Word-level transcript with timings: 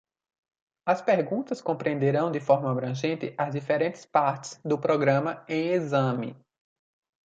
As 0.87 0.99
perguntas 0.99 1.61
compreenderão 1.61 2.31
de 2.31 2.39
forma 2.39 2.71
abrangente 2.71 3.35
as 3.37 3.53
diferentes 3.53 4.03
partes 4.03 4.59
do 4.65 4.75
programa 4.81 5.45
em 5.47 5.67
exame. 5.73 6.35